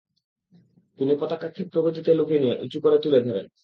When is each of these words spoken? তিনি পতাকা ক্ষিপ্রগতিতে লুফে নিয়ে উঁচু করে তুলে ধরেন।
তিনি 0.99 1.13
পতাকা 1.21 1.47
ক্ষিপ্রগতিতে 1.49 2.11
লুফে 2.13 2.37
নিয়ে 2.39 2.55
উঁচু 2.63 2.77
করে 2.83 2.97
তুলে 3.03 3.19
ধরেন। 3.21 3.45